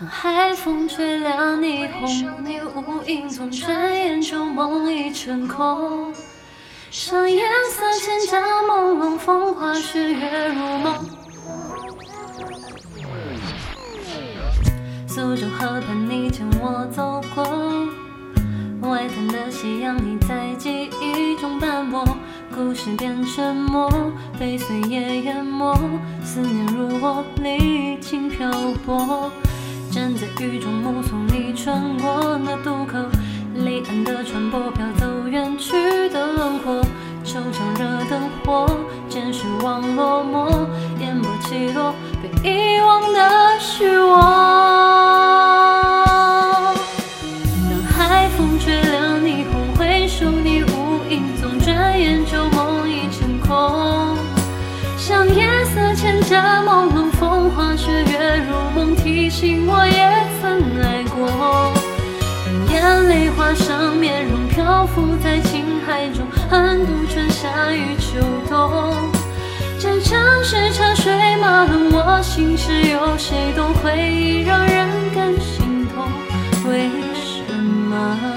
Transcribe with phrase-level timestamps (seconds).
[0.00, 6.14] 当海风吹亮霓虹，你无影踪，转眼就梦已成空。
[6.88, 10.94] 上颜色千家朦胧，风花雪月如梦。
[15.08, 17.42] 苏州河畔，你牵我走过，
[18.88, 22.04] 外滩的夕阳已在记忆中斑驳，
[22.54, 23.90] 故事变沉默，
[24.38, 25.76] 被岁月淹没，
[26.22, 28.48] 思念如我历经漂
[28.86, 29.32] 泊，
[29.90, 32.98] 站在雨中目送你穿过那渡口。
[33.54, 36.80] 离岸的船舶飘走远去的轮廓，
[37.24, 38.68] 球场热灯火，
[39.08, 40.66] 见失望落寞，
[41.00, 44.14] 烟波起落，被遗忘的是我。
[47.68, 54.16] 当海风吹凉霓虹，回首你无影踪，转眼旧梦已成空。
[54.96, 57.07] 像夜色千家朦胧，
[59.28, 59.92] 提醒我也
[60.40, 61.70] 曾爱过。
[62.72, 68.18] 眼泪画上面容，漂浮在情海中，横渡春夏与秋
[68.48, 68.94] 冬。
[69.78, 71.12] 这城市车水
[71.42, 73.74] 马龙，我心事有谁懂？
[73.74, 76.08] 回忆让人更心痛，
[76.66, 78.27] 为什么？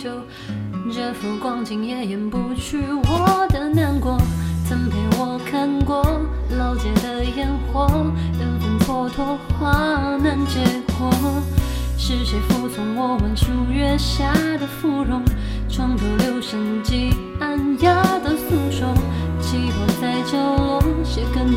[0.00, 0.10] 华依旧，
[0.90, 4.16] 这幅光景也掩不去我的难过。
[4.66, 6.02] 曾陪我看过
[6.56, 7.86] 老街的烟火，
[8.38, 10.60] 纷纷蹉跎，花难结
[10.96, 11.10] 果。
[11.98, 15.22] 是谁服从我挽书月下的芙蓉，
[15.68, 18.88] 床头留声机暗哑的诉说，
[19.42, 21.49] 寂寞在角落，鞋跟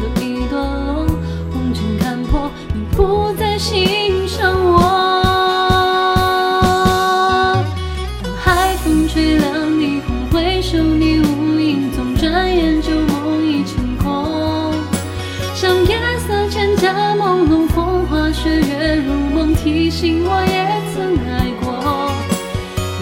[16.94, 20.54] 色千家朦胧，风花雪月如梦，提醒我也
[20.94, 22.14] 曾爱过。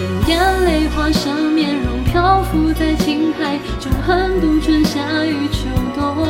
[0.26, 6.26] 眼泪画上面容，漂浮在情海中，横渡春夏与秋冬。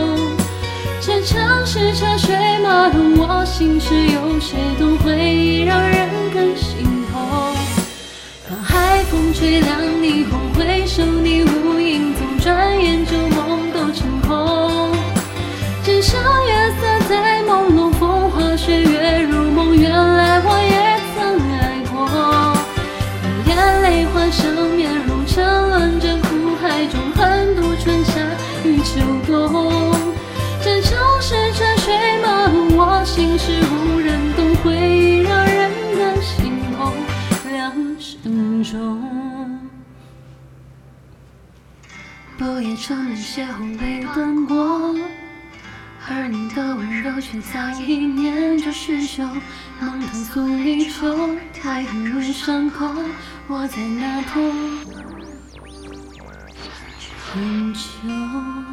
[1.00, 4.58] 这城市车水马龙，我心事有谁
[42.42, 44.97] 不夜城里邂逅泪断过，
[46.08, 49.22] 而你的温柔却早已念着许久。
[49.80, 52.92] 梦藤宿离愁，太痕如伤口，
[53.47, 54.41] 我在那头
[57.32, 58.71] 很久。